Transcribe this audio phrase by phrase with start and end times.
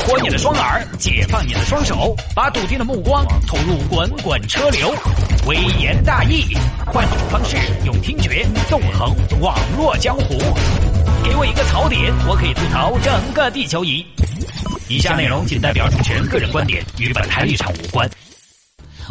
[0.00, 4.94] 活你的双耳，解放你的双手，把笃定的目光投入滚滚车流。
[5.46, 6.56] 微言大义，
[6.86, 10.38] 换种方式用听觉纵横网络江湖。
[11.24, 14.04] 给我一个槽点，我可以吐槽整个地球仪。
[14.88, 18.08] 以下内容仅代表主持人个人观点，与本台立场无关。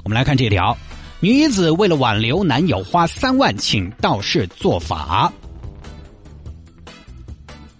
[0.04, 0.78] 我们来看这条：
[1.20, 5.32] 女子为了挽留男友，花三万请道士做法。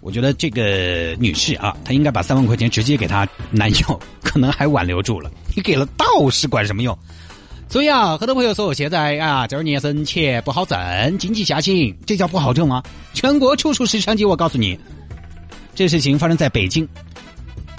[0.06, 5.28] 我觉得这个女士啊，她应该把三万块钱直接给她男友，可能还挽留住了。
[5.56, 6.96] 你给了道士管什么用？
[7.68, 12.84] 所以啊，很多朋友说我现在啊，这儿年生钱不好挣，经济下行，这叫不好挣吗？
[13.14, 14.24] 全国处处是商机。
[14.24, 14.78] 我告诉你，
[15.74, 16.88] 这事情发生在北京。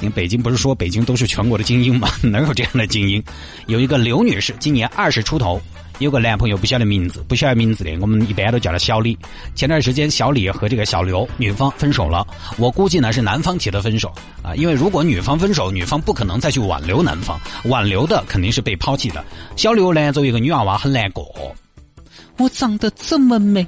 [0.02, 2.09] 你看，北京不是说北京都是全国的精英吗？
[2.22, 3.23] 哪有这样的精英？
[3.67, 5.62] 有一个刘女士，今年二十出头。
[6.00, 9.18] 有个男朋友不晓得名字，不晓得名字的，我们一般都叫他小李。
[9.56, 12.26] 前段时间，小李和这个小刘女方分手了。
[12.58, 19.26] 我估计呢是男方提的分手啊，因为如果女方分手，女方不可能再去挽留男方，挽留的肯定是被抛弃的。
[19.56, 21.26] 小刘呢，作为一个女娃娃，很难过。
[22.38, 23.66] 我长得这么美，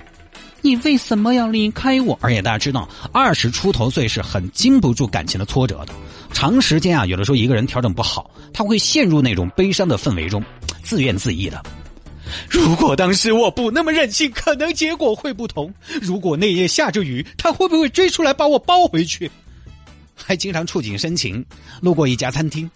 [0.61, 2.15] 你为什么要离开我？
[2.21, 5.93] 而且大家知道，二十出头岁是很经不住感情的挫折的。
[6.31, 10.43] 长时间啊，有的时候一个人调整不好，他会陷入那种悲伤的氛围中，
[10.83, 11.59] 自怨自艾的。
[12.49, 15.73] 如果当时我不那么任性，可能结果会不同。
[16.01, 19.29] 如果那夜下着雨，他会不会追出来把我抱回去？
[20.15, 21.43] 还经常触景生情，
[21.81, 22.69] 路过一家餐厅，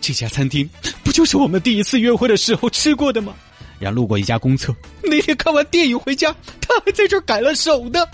[0.00, 0.68] 这家餐厅
[1.02, 3.34] 不就是我们第一次约会的时候吃过的吗？
[3.80, 8.06] 然后路过一家公厕，那天看完电影回家，他还在这改了手呢，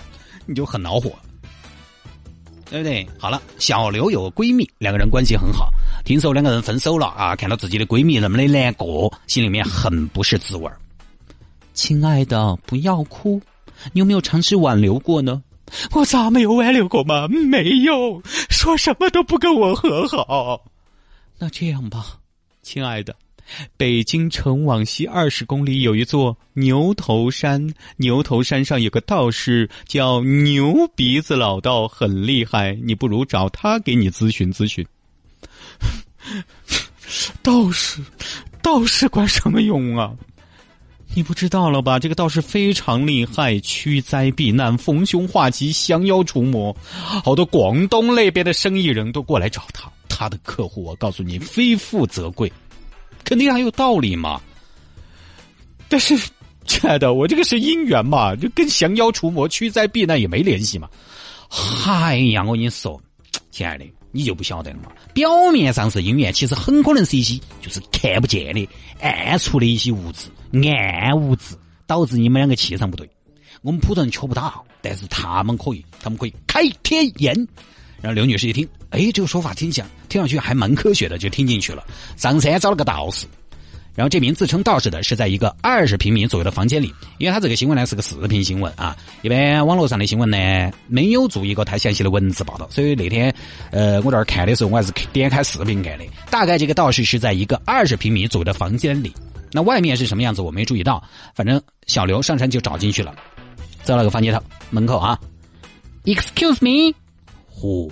[0.47, 1.13] 你就很恼火，
[2.69, 3.07] 对不对？
[3.19, 5.69] 好了，小刘有个闺蜜，两个人关系很好。
[6.03, 7.35] 听说两个人分手了啊！
[7.35, 10.75] 看到自己的闺蜜那么的难过，心里面很不是滋味儿
[11.81, 13.41] 亲爱的，不要哭，
[13.91, 15.41] 你有没有尝试挽留过呢？
[15.93, 17.27] 我咋没有挽留过吗？
[17.27, 20.63] 没有，说什么都不跟我和好。
[21.39, 22.19] 那这样吧，
[22.61, 23.15] 亲爱的，
[23.77, 34.85] 北京城往西二十公里有一座牛头山，牛头山上有个道士叫牛鼻子老道，很厉害，你不如找他给你咨询咨询。
[37.41, 38.03] 道士，
[38.61, 40.13] 道士管什么用啊？
[41.13, 41.99] 你不知道了吧？
[41.99, 46.75] 这个道士非常厉害，驱灾避难、逢凶化吉、降妖除魔。
[47.23, 52.51] 好多广东那边的生意人都过来找他，他的客户，我告诉你，非富则贵，
[53.25, 54.41] 肯定还有道理嘛。
[55.89, 56.17] 但是，
[56.65, 60.89] 亲爱的，我这个是姻缘嘛，就跟降妖除魔、驱灾避难也没联系嘛。
[61.85, 63.01] 哎呀，我跟你说，
[63.51, 63.85] 亲爱的。
[64.11, 64.91] 你就不晓得了嘛？
[65.13, 70.29] 表面上是姻缘，其实很可能是一些就是看不见的暗处的一些物质、
[70.67, 71.55] 暗物质，
[71.87, 73.09] 导致你们两个气场不对。
[73.61, 77.35] 我们普通人瞧不到，但是他们可以，他们可以开天眼。
[78.01, 81.85] 然后刘女士一听，哎，这个说法听起来听上去还蛮科学的，就听进去了。
[82.17, 83.27] 上山找了个道士。
[83.93, 93.33] 然后这名自称道士的是在一个二十平米左右的房间里，因为他这个新闻呢是个视频新闻啊，一般网络上的新闻呢没有做一个太详细的文字报道，所以那天
[93.71, 96.05] 呃我这儿看的时候我还是点开视频看的。
[96.29, 99.13] 大概这个道士是在一个二十平米左右的房间里，
[99.51, 101.03] 那外面是什么样子我没注意到，
[101.35, 103.13] 反正小刘上山就找进去了，
[103.83, 105.19] 在那个房间头门口啊
[106.05, 106.95] ，Excuse me，
[107.45, 107.91] 呼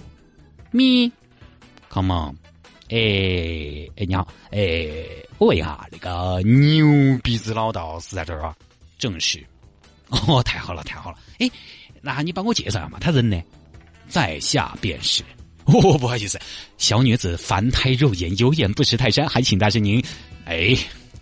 [0.72, 2.49] ，me，come on。
[2.90, 5.06] 哎哎，你好，哎，
[5.38, 6.88] 我问一下，那个牛
[7.24, 8.56] 鼻子老道是在这儿啊？
[8.98, 9.40] 正是。
[10.10, 11.18] 哦，太好了，太好了。
[11.38, 11.50] 哎，
[12.02, 12.98] 那你帮我介绍一下嘛？
[13.00, 13.40] 他人呢？
[14.08, 15.24] 在下便是。
[15.66, 16.40] 哦，不好意思，
[16.80, 20.04] 小女子凡胎肉眼，有眼不识泰山，还请大师您。
[20.46, 20.76] 哎，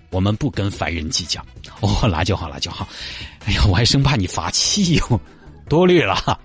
[0.09, 1.45] 我们不跟凡人计较。
[1.81, 2.87] 哦，那就好，那就好。
[3.45, 5.21] 哎呀，我还生怕你发气哟，
[5.67, 6.39] 多虑了。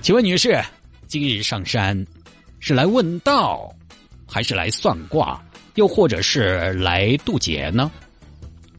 [0.00, 0.64] 请问女士，
[1.06, 2.06] 今日上山
[2.58, 3.70] 是来问道？
[4.26, 5.42] 还是来算卦，
[5.76, 7.90] 又或者是来渡劫呢？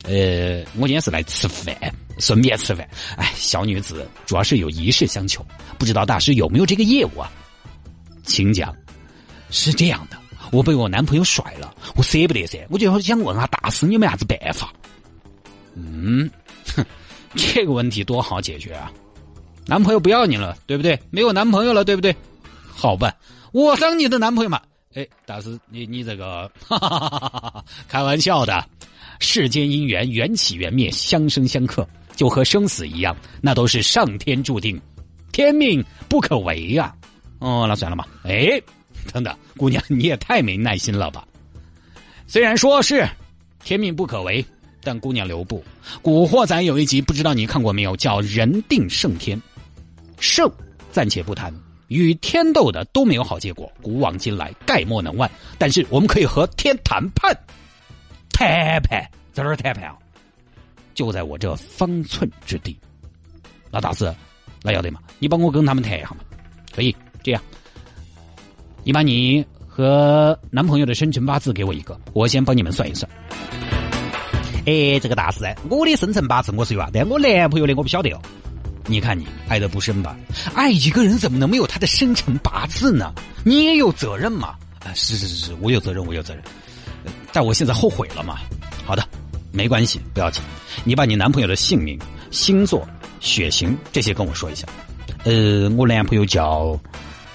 [0.03, 1.75] 呃，我今天是来吃饭，
[2.19, 2.87] 顺便吃饭。
[3.17, 5.45] 哎，小女子主要是有一事相求，
[5.77, 7.31] 不知道大师有没有这个业务啊？
[8.23, 8.75] 请讲。
[9.49, 10.17] 是这样的，
[10.51, 14.73] 我被我男朋友甩了，我舍不得噻，我就想问下大师，有没啥子办法？
[15.73, 16.29] 嗯，
[16.75, 16.85] 哼，
[17.35, 18.91] 这个问题多好解决啊！
[19.65, 20.99] 男朋友不要你了，对不对？
[21.11, 22.13] 没有男朋友了，对不对？
[22.69, 23.15] 好办，
[23.53, 24.61] 我当你的男朋友嘛。
[24.93, 28.65] 哎，大师，你你这个，哈哈哈哈开玩笑的，
[29.19, 34.81] 世间姻缘缘起缘灭，相生相克，就和生死一样，那都是上天注定，
[35.31, 36.95] 天命不可违呀。
[37.39, 38.07] 哦，那算了吧。
[38.23, 38.59] 哎，
[39.13, 41.27] 等等，姑娘，你也太没耐心了吧？
[42.25, 43.07] 虽然说是
[43.63, 44.43] 天命不可违，
[44.81, 45.63] 但姑娘留步。
[46.01, 47.95] 古惑仔有一集，不知道你看过没有？
[47.95, 49.39] 叫人定胜天，
[50.19, 50.51] 胜
[50.91, 51.53] 暂且不谈。
[51.87, 55.29] 与天斗的都没有好结果，古往今来概莫能外。
[55.57, 57.35] 但是我们可以和天谈判，
[58.31, 59.95] 谈判在哪儿谈判啊？
[60.93, 62.77] 就在我这方寸之地。
[63.71, 64.13] 那大师，
[64.63, 64.99] 那要得嘛？
[65.19, 66.17] 你帮我跟他们谈一下嘛？
[66.73, 67.41] 可以这样，
[68.83, 73.09] 你把你和男朋友的生辰八字给我一个，我先帮你们算一算。
[74.65, 78.21] 哎，这个大师，我的生辰八字我是有啊，但我男朋友的我不晓得哦。
[78.87, 80.17] 你看你爱的不深吧？
[80.55, 83.13] 爱一个人怎么能没有他的生辰八字呢？
[83.43, 84.55] 你也有责任嘛？
[84.85, 86.41] 啊，是是是是，我有责任，我有责任。
[87.33, 88.39] 但我现在后悔了嘛？
[88.85, 89.05] 好的，
[89.51, 90.41] 没关系，不要紧。
[90.85, 91.99] 你把你男朋友的姓名、
[92.31, 92.87] 星座、
[93.19, 94.65] 血型这些跟我说一下。
[95.25, 96.79] 呃，我男朋友叫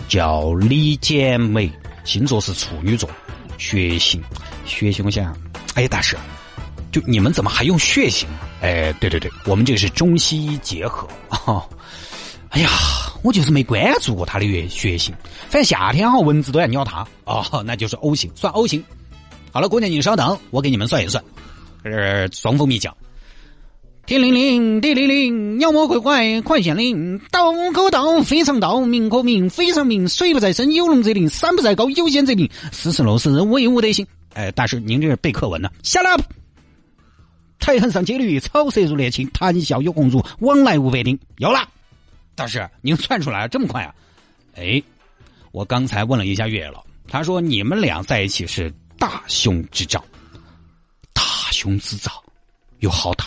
[0.09, 1.71] 叫李简美，
[2.05, 3.11] 星座是处女座，
[3.59, 4.23] 血型
[4.65, 5.37] 血型我想想，
[5.75, 6.17] 哎，大师。
[6.93, 8.29] 就你们怎么还用血型？
[8.61, 11.09] 哎，对对对，我们这个是中西医结合。
[11.31, 11.67] 哦，
[12.51, 12.69] 哎呀，
[13.23, 15.15] 我就是没关注过他的血血型。
[15.49, 17.05] 反正夏天哈蚊子都要咬他。
[17.25, 18.85] 哦，那就是 O 型，算 O 型。
[19.51, 21.23] 好了，姑娘你稍等，我给你们算一算。
[21.83, 22.95] 呃，双峰蜜讲。
[24.05, 27.19] 天灵灵，地灵灵，妖魔鬼怪快显灵。
[27.31, 30.09] 道可道，非常道；名可名，非常名。
[30.09, 32.51] 水不在深，有龙则灵；山不在高，有仙则灵。
[32.73, 34.07] 斯是陋室，惟吾德行。
[34.35, 35.71] 哎，大师，您这是背课文呢？
[35.83, 36.17] 下来。
[37.63, 41.17] 台痕上阶绿，草色如年轻，谈笑有鸿儒，往来无白丁。
[41.39, 41.69] 有了，
[42.35, 43.95] 大师，您算出来了这么快啊？
[44.57, 44.83] 哎，
[45.53, 48.69] 我刚才问了一下月老，他说你们俩在一起是
[48.99, 50.05] 大凶之兆。
[51.13, 51.23] 大
[51.53, 52.11] 凶之兆
[52.81, 53.27] 有好大，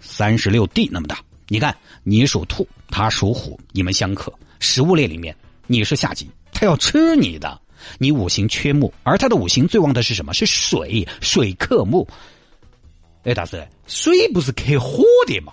[0.00, 1.18] 三十六地那么大。
[1.48, 4.30] 你看，你属兔，他属虎，你们相克。
[4.60, 5.34] 食物链里面，
[5.66, 7.58] 你是下级，他要吃你的。
[7.96, 10.34] 你五行缺木，而他的五行最旺的是什么？
[10.34, 12.06] 是水，水克木。
[13.26, 15.52] 哎，大师，水不是克火的嘛？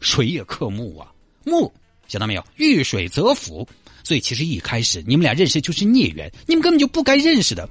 [0.00, 1.12] 水也克木啊，
[1.44, 1.70] 木
[2.08, 2.42] 想到没有？
[2.56, 3.68] 遇水则腐，
[4.02, 7.68] 所以其实一开始你们俩认识就是孽缘，你们根本就不该认识的。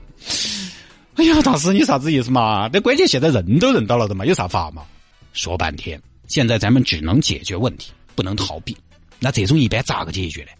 [1.16, 2.70] 哎呀，大师，你啥子意思嘛？
[2.72, 4.86] 那关键现在认都认到了的嘛，有啥法嘛？
[5.34, 8.78] 说半天，现在咱们只能解决问题，不能逃避。
[9.18, 10.52] 那这种一般咋个解决呢？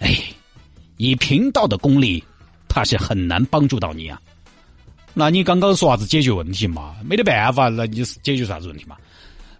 [0.00, 0.20] 哎，
[0.96, 2.24] 以贫道的功力，
[2.68, 4.20] 怕是很难帮助到你啊。
[5.18, 6.94] 那你刚刚说啥子解决问题嘛？
[7.04, 8.96] 没得办法，那你是解决啥子问题嘛？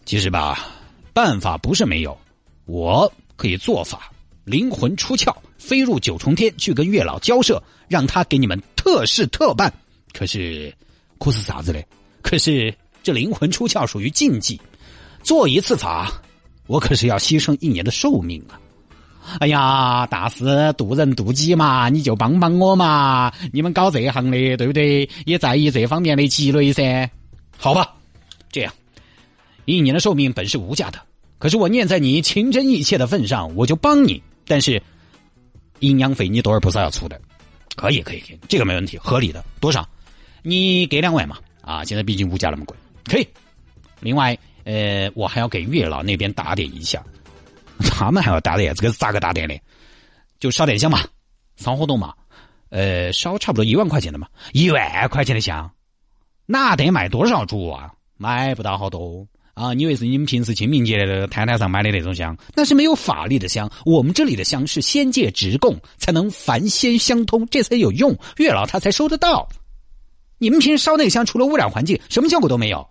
[0.04, 0.68] 其实吧，
[1.12, 2.16] 办法不是没有，
[2.64, 4.12] 我可以做法，
[4.44, 9.74] 灵魂出窍，飞入九重天去跟月老交涉，让他给你们特事特办。
[10.12, 10.72] 可是，
[11.18, 11.84] 可是啥子嘞？
[12.22, 12.72] 可是
[13.02, 14.60] 这灵魂出窍属于禁忌，
[15.24, 16.22] 做一次法，
[16.68, 18.60] 我可是要牺牲一年的寿命啊！
[19.40, 23.32] 哎呀，大师渡人渡己嘛，你就帮帮我嘛！
[23.52, 25.08] 你们搞这一行的，对不对？
[25.26, 27.10] 也在意这方面的积累噻。
[27.56, 27.94] 好吧，
[28.50, 28.72] 这样，
[29.64, 30.98] 一年的寿命本是无价的，
[31.38, 34.22] 可是我念在你情真意切的份上，我就帮你。
[34.46, 34.82] 但是，
[35.80, 37.20] 阴阳费你多尔菩萨要出的，
[37.76, 39.44] 可以，可以，可以，这个没问题，合理的。
[39.60, 39.86] 多少？
[40.42, 41.36] 你给两万嘛？
[41.60, 43.28] 啊，现在毕竟物价那么贵，可以。
[44.00, 47.04] 另外，呃，我还要给月老那边打点一下。
[47.80, 49.58] 他们还要打点，这个是咋个打点的？
[50.38, 51.00] 就烧点香嘛，
[51.56, 52.14] 烧活动嘛，
[52.70, 55.70] 呃，烧差不多一万块钱的嘛，一万块钱的香，
[56.46, 57.92] 那得买多少柱啊？
[58.16, 59.74] 买不到好多啊！
[59.74, 62.36] 你以为是你们平时清明节的摊摊上买的那种香？
[62.54, 69.48] 那是没有法力的香，我们这里的香是仙界直供，才能凡仙相通，这才有用，月老他才收得到。
[70.38, 72.88] 你们平时烧那个香，除了污染环境，什么效果都没有。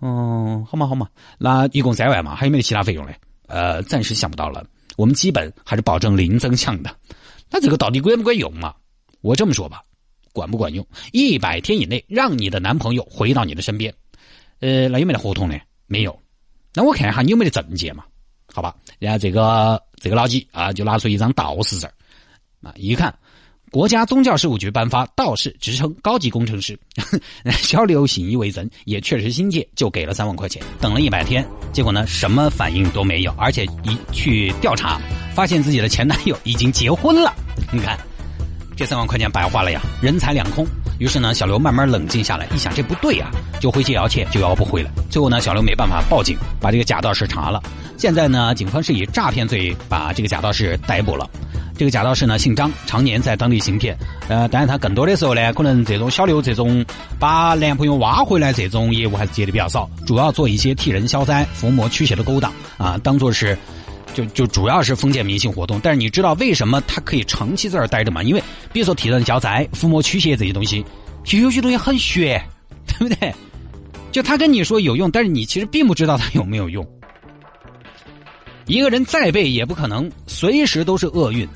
[0.00, 3.16] 嗯，好嘛好嘛，那一共三万嘛，还有没有其他费用嘞？
[3.46, 4.66] 呃，暂时想不到了。
[4.96, 6.96] 我们基本还是保证零增项的。
[7.50, 8.74] 那这个到底管不管用嘛？
[9.20, 9.82] 我这么说吧，
[10.32, 10.86] 管不管用？
[11.12, 13.92] 一百天以内让你的男朋友回到你的身边。
[14.60, 15.58] 呃，那有没得合同呢？
[15.86, 16.18] 没有。
[16.74, 18.04] 那我看一下你有没得证件嘛？
[18.52, 18.74] 好吧。
[18.98, 21.90] 然后这个这个老几啊，就拿出一张道士证
[22.62, 23.14] 啊，一看。
[23.74, 26.78] 国家宗教事务局颁发道士职称高级工程师，
[27.58, 30.62] 小刘信以为真，也确实心切，就给了三万块钱。
[30.80, 35.00] 等了一百天，结果呢，什么反应都没有，而且一去调查，
[35.34, 37.34] 发现自己的前男友已经结婚了。
[37.72, 37.98] 你看，
[38.76, 40.64] 这三万块钱白花了呀，人财两空。
[40.98, 44.90] 于是呢，小刘慢慢冷静下来，一想这不对啊，就回去要钱，就要不回来。
[45.10, 47.62] 最后呢，小刘没办法报警，把这个假道士查了。
[47.96, 51.28] 现在呢，警方是以诈骗罪把这个假道士逮捕了。
[51.76, 53.96] 这个假道士呢，姓张，常年在当地行骗。
[54.28, 56.84] 呃，但是他更多的时候呢，可能这种小刘这种
[57.18, 63.58] 把男朋友挖回来这种业务还是接的比较少，主要做一些替人消灾、伏魔驱邪的勾当啊，当做是，
[64.14, 65.78] 就就主要是封建迷信活动。
[65.82, 68.22] 但是你知道为什么他可以长期在这儿待着吗？
[68.22, 68.42] 因为
[68.72, 70.82] 比如说替人消灾、伏魔驱邪这些东西，
[71.24, 72.42] 其实有些东西很玄，
[72.86, 73.34] 对不对？
[74.12, 76.86] 就他跟你说有用，但是你其实并不知道他有没有用。
[78.66, 81.46] 一个人再背，也不可能随时都是厄运。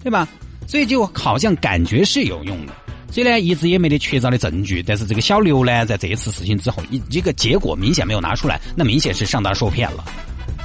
[0.00, 0.28] 对吧？
[0.68, 2.72] 所以就好像感觉是有用的。
[3.10, 4.80] 所以呢，一直也没得确凿的证据。
[4.80, 10.04] 但是这个小刘呢，在这一次事情之后，一一个结果明显没有拿出来，那明显是上当受骗了，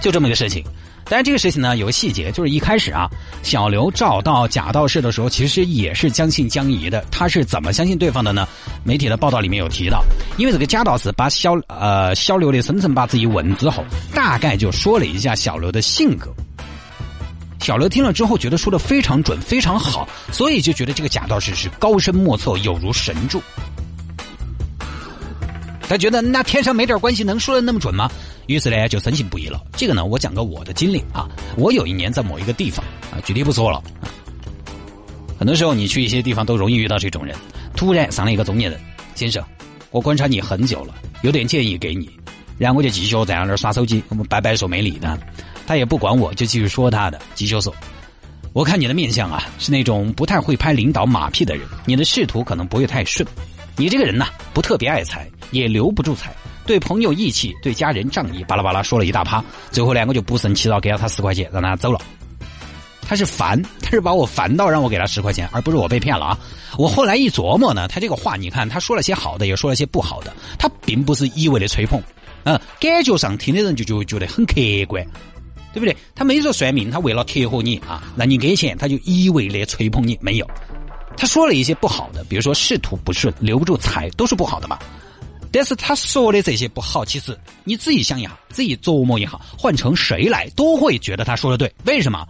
[0.03, 0.63] 就这么一个事情。
[1.05, 3.09] 但这个事情呢，有个细节，就是一开始啊，
[3.43, 7.03] 小刘找到贾道士的时候，其实也是将信将疑的。
[7.11, 8.47] 他是怎么相信对方的呢？
[8.83, 10.03] 媒体的报道里面有提到，
[10.37, 13.83] 因为这个贾道士把小呃小刘的生辰八字一问之后，
[14.13, 16.33] 大概就说了一下小刘的性格。
[17.59, 23.41] 小刘听了之后，觉得说的非常准，非常好，所以就觉得这个贾道士是高深莫测，有如神助。
[25.93, 28.09] 他觉得那天上没点关系，能说的那么准吗？
[28.47, 29.61] 于是呢，就深信不疑了。
[29.77, 31.29] 这个呢，我讲个我的经历啊。
[31.55, 33.79] 我有一年在某一个地方啊，具体不说了。
[35.37, 37.35] 很多时候你去一些地方都容易遇到这种人。
[37.75, 38.79] 突然上来一个中年人，
[39.13, 39.45] 先生，
[39.91, 42.09] 我观察你很久了，有点建议给你。
[42.57, 45.15] 然后我就继续在那儿耍手机，我们摆摆手没理他，
[45.67, 47.71] 他也不管我，就继续说他的，继续说。
[48.51, 53.23] 我看你的面相啊，是那种不太会拍领导马屁的人，你的仕途可能不会太顺。
[53.75, 56.33] 你这个人呐，不特别爱财，也留不住财。
[56.65, 59.43] 对朋友义气，对家人仗义，巴拉巴拉说了一大趴。
[59.71, 61.99] 最后呢，我就不胜其扰，给了他十块钱，让他走了。
[63.05, 66.39] 他是烦，他是把我烦到让我给他十块钱，而不是我被骗了啊！
[66.77, 72.01] 我后来一琢磨呢，他这个话，你看他说了些好的，也说了些不好的，他并不是一味的吹捧，
[72.45, 74.53] 嗯，感觉上听的人就就觉得很客
[74.87, 75.05] 观，
[75.73, 75.95] 对不对？
[76.15, 80.47] 他没说算命，他为了贴合你啊，让你给钱，他就一味的吹捧你，没有。
[81.15, 84.77] 他说了一些不好的，比如说仕途不顺，留不住财，都是不好的嘛。
[85.51, 91.71] 但是他说的这些不好，其实你自己想一下，自己琢磨一下，换成谁来都会觉得他说的对。
[91.85, 92.27] 为什么？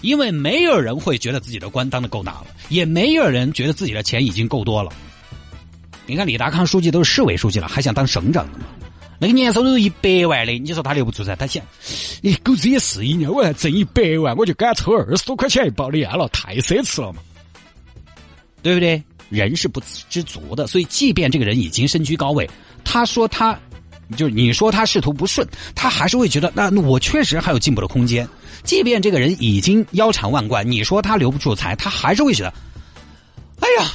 [0.00, 4.90] 因为没有人会觉得自己的官当的够大了，也没有人觉得自己的钱已经够多了。
[6.06, 8.64] 你看李达康书记都是市委书记了，还想当省长呢吗？
[9.20, 11.34] 那个年收入一百万的，你说他留不住噻？
[11.34, 11.62] 他想，
[12.22, 17.20] 你狗子也是一年我还挣一百万，我就给他抽二十多块钱一包的烟了，太奢侈了嘛，
[18.62, 19.02] 对不对？
[19.30, 22.48] 人是不知足的，所以即便这个人已经身居高位，
[22.82, 23.58] 他说他，
[24.16, 28.26] 就是你说他仕途不顺，他还是会觉得那我确实还有进步的空间。
[28.64, 32.54] 即便这个人已经腰缠万贯，你说他留不住财，他还是会觉得，
[33.60, 33.90] 哎呀，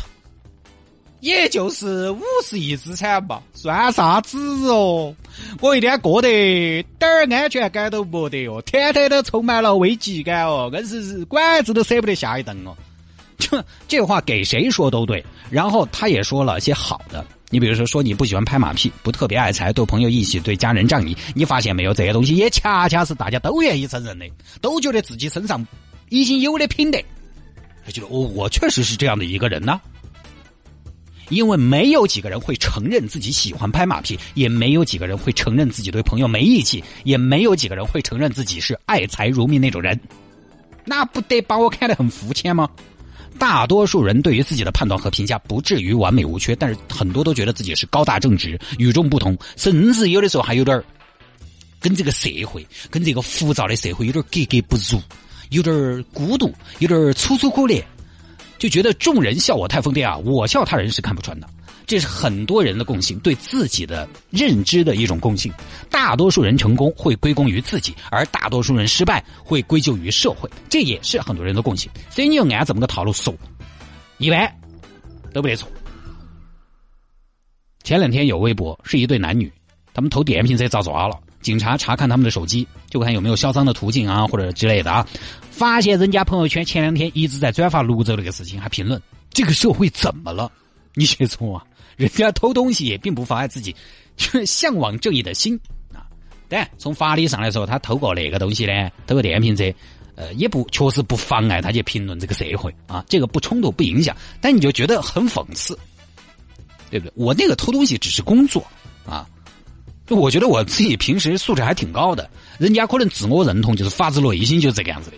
[1.20, 4.38] 也就是五十亿资产吧，算啥子
[4.70, 5.16] 哦？
[5.62, 12.78] 我一天过得点儿安全感都没得哦，天天都充满了危机感哦，硬是管子都舍不得下一顿哦。
[13.40, 21.94] 这这话给谁说都对，然后他也说了些好的，你比如说说你不喜欢拍马屁，不特别爱财，对朋友义气，对家人仗义，你发现没有？
[21.94, 24.26] 这些东西也恰恰是大家都愿意承认的，
[24.62, 25.66] 都觉得自己身上
[26.10, 27.00] 已经有的品德，
[27.86, 29.80] 他觉得我我确实是这样的一个人呢。
[31.30, 40.00] 因为没有几个人会承认自己喜欢拍马屁，也没有几个人会承认自己对朋友没义气，也没有几个人会承认自己是爱财如命那种人，
[40.86, 42.70] 那不得把我看得很肤浅吗？
[43.38, 50.82] 大多数人对于自己的判断和评价不至于完美无缺，但是很多都觉得自己是高大正直、与众不同，甚至有的时候还有点
[51.80, 55.02] 跟这个社会、跟这个浮躁的社会有点格格不入，
[55.50, 57.84] 有点孤独，有点楚楚可怜，
[58.58, 61.50] 就觉得众人笑我太疯癫啊，我笑他人是看不穿的。
[61.86, 65.52] 这是很多人的共性，对自己的认知的一种共性。
[65.90, 71.92] 大多数人成功会归功于自己，而大多数人失败会归咎于社会，这也是很多人的共性。
[72.10, 73.34] 所以你要按这么个套路说，
[74.18, 74.50] 一般
[75.34, 75.70] 都不得错。
[77.84, 79.52] 前两天有微博是一对男女，
[79.94, 85.06] 他们偷电瓶车遭抓了，警察查看他们的手机，就看有没有销赃的途径啊，或者之类的啊，
[85.52, 90.50] 发现人家朋友圈前两天一直在转发泸州那个事情，还评论这个社会怎么了？
[90.96, 91.66] 你写错啊！
[91.96, 93.76] 人家偷东西也并不妨碍自己，
[94.16, 95.60] 就是向往正义的心
[95.94, 96.06] 啊。
[96.48, 99.74] 但从法理上来说，他偷过那个东西呢，偷个电瓶车，
[100.16, 103.04] 呃，也不确实不妨碍他去评论这个社会啊。
[103.08, 105.78] 这个不冲突不影响，但你就觉得很讽刺，
[106.90, 107.14] 对不对？
[107.16, 108.66] 我那个偷东西只是工作
[109.06, 109.28] 啊，
[110.06, 115.18] 就我觉得我自己平时素质还挺高的，人家可能自我认同就是发自内心就是这个样子的。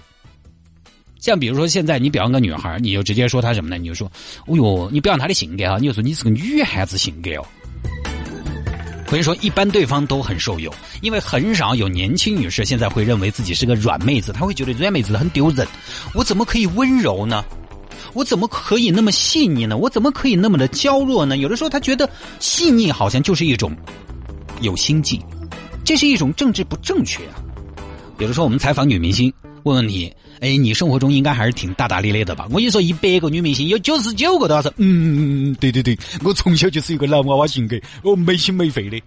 [1.25, 3.79] 像比如说，现在你表扬个女孩，你就直接说她什么呢？
[3.79, 4.08] 你就说
[4.46, 7.48] ：“哦哟，你表扬她的性格啊！”你就说你是个女孩子性格哦。
[9.08, 15.67] 可以说，一般对方都很受用，因为很少有年轻女士现在会认为自己是个软妹子，她会觉得软妹子很丢人。
[16.13, 17.44] 我怎么可以温柔呢？
[18.13, 19.75] 我怎么可以那么细腻呢？
[19.77, 21.38] 我怎么可以那么的娇弱呢？
[21.38, 22.08] 有的时候她觉得
[22.39, 23.75] 细腻好像就是一种
[24.62, 25.20] 有心计，
[25.84, 27.41] 这是一种政治不正确啊。
[28.17, 29.31] 比如说，我们采访女明星，
[29.63, 30.12] 问问题。
[30.41, 32.45] 哎，你生活中应该还是挺大大咧咧的吧？
[32.50, 39.01] 我跟你说，一百个女明星有九十九个都要说，嗯，对对对，我从小就是一个男娃娃性格，我没心没肺的。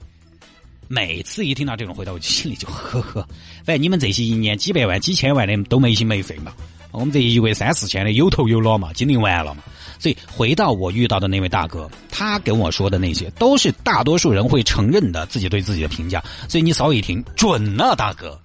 [0.89, 3.21] 每次一听到这种回答，我就心里就呵呵。
[3.63, 6.53] 反正你们这些一年几百万、几千万的都没心没肺嘛，
[6.93, 9.63] 我们这一位三四千的有头有脑嘛，经历完了嘛。
[9.99, 16.25] 所以回到我遇到的那位大哥，他跟我说的那些，都是大多数人会承认的自己对自己的评价。
[16.49, 18.41] 所以你稍微一听，准了，大哥。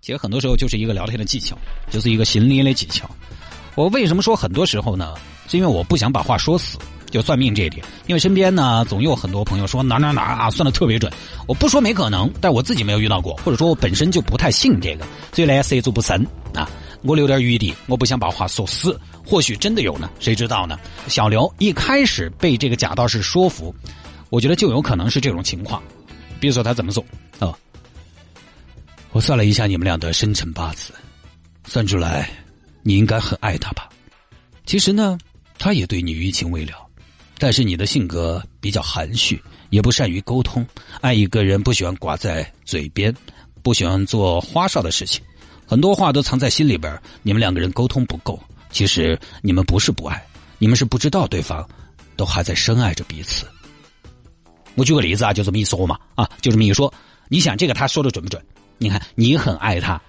[0.00, 1.58] 其实很多时候就是一个聊天的技巧，
[1.90, 3.10] 就是一个心理的技巧。
[3.74, 5.14] 我为什么说很多时候呢？
[5.48, 6.76] 是因为我不想把话说死，
[7.10, 7.82] 就算命这一点。
[8.06, 11.10] 因为身边呢，总有很多朋友说哪哪哪啊，算的特别准。
[11.46, 16.68] 我不说没可能，但我自己没有遇到过，或者说我本身就不太信这个，所以呢，涉足不神啊。
[17.02, 18.98] 我留点余地，我不想把话说死。
[19.24, 20.78] 或许真的有呢，谁知道呢？
[21.06, 23.74] 小刘一开始被这个假道士说服，
[24.28, 25.82] 我觉得就有可能是这种情况。
[26.40, 27.02] 比如说他怎么做
[27.38, 27.56] 啊？
[29.12, 30.92] 我算了一下你们俩的生辰八字，
[31.64, 32.30] 算出来
[32.82, 33.88] 你应该很爱他吧？
[34.66, 35.18] 其实呢，
[35.58, 36.86] 他也对你余情未了，
[37.38, 40.64] 但是你的性格比较含蓄，也不善于沟通，
[41.00, 43.14] 爱一个人不喜欢挂在嘴边，
[43.62, 45.24] 不喜欢做花哨的事情，
[45.66, 47.00] 很多话都藏在心里边。
[47.22, 48.38] 你们两个人沟通不够。
[48.70, 50.22] 其实你们不是不爱，
[50.58, 51.66] 你们是不知道对方
[52.16, 53.46] 都还在深爱着彼此。
[54.74, 56.92] 我举个例子啊，就这么一说嘛，啊，就这么一说。
[57.28, 58.44] 你想这个他说的准不准？
[58.78, 60.00] 你看你很爱他，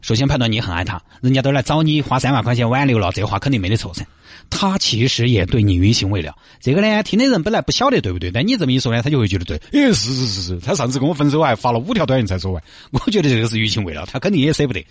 [0.00, 4.04] 首先判断你很爱他，人家都来找你花三万块钱挽留了，这话肯定没得错噻。
[4.50, 9.56] 他其实也对你余情未了，这个呢，听的人本来不晓得对不对，但你这么一说呢，他就会觉得对。
[9.72, 14.84] 哎，是是是是，他上次跟我分手还发了五条短信才说完， 我觉得这个是余情未了，他肯定也舍不得。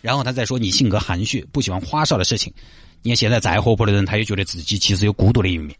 [0.00, 2.52] 然后他再说你性格含蓄，不喜欢花哨的事情。
[3.02, 5.74] 你看现在再活泼的人，他也觉得自己其实有孤独的一面。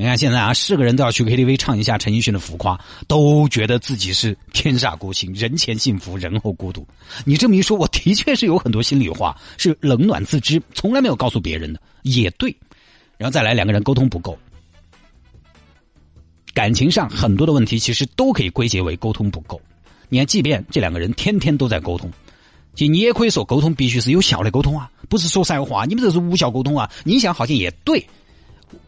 [0.00, 2.76] 你看现在啊，是个人都要去 KTV 唱一下陈奕迅的《浮夸》，
[3.08, 6.86] 都觉得自己是天煞孤星，人前幸福，人后孤独。
[7.24, 12.56] 你这么一说，我的确是有很多心里话是冷暖自知，从来没有告诉别人的，也对。
[13.16, 14.38] 然后再来，两个人沟通不够，
[16.54, 19.60] 感情上很多的问题其实都可以归结为沟通不够。
[20.08, 22.08] 你看，即便这两个人天天都在沟通。
[22.76, 25.84] 其实你也可以说，沟通必须是有效的沟通啊，不是说实话。
[25.86, 26.88] 你们这是无效沟通啊！
[27.02, 28.06] 你想，好像也对。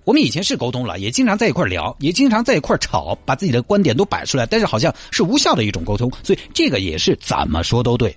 [0.05, 6.11] 我们以前是沟通了，也经常在一块聊，也经常在一块吵，把自己的观点都摆出来，但是好像是无效的一种沟通。
[6.23, 8.17] 所以这个也是怎么说都对。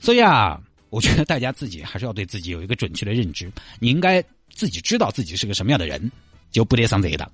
[0.00, 3.50] 所以啊，我觉得大家自己还是要对自己有一个准确的认知。
[3.78, 4.22] 你应该
[4.54, 6.10] 自己知道自己是个什么样的人，
[6.50, 7.30] 就不得上贼的。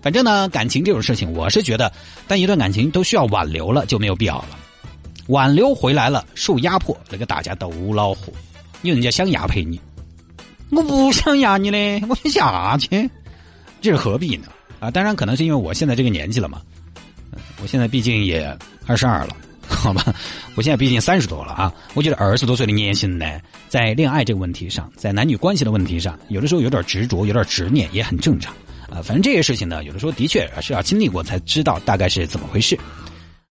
[0.00, 1.90] 反正呢，感情这种事情，我是觉得，
[2.28, 4.58] 当一段感情都需要挽留了，就没有必要了。
[5.28, 8.32] 挽留回来了，受压迫，那个大家都恼火。
[8.82, 9.80] 你人家想压迫你，
[10.74, 13.08] 我不想压你嘞，我想下去，
[13.80, 14.48] 这是何必呢？
[14.80, 16.60] 啊，当然可能是因为我现在这个年纪了嘛。
[17.62, 18.56] 我现在毕竟也
[18.86, 20.14] 二十二了， 好吧？
[20.54, 21.72] 我现在毕竟三十多了啊。
[21.94, 28.54] 我觉得二十多岁的年轻人呢，在恋爱这个问题上，在男女关系的问题上，有的时候有点执着，有点执念，也很正常。
[28.90, 32.78] 啊，反正这些事情呢，有的时候的确是要经历过才知道大概是怎么回事。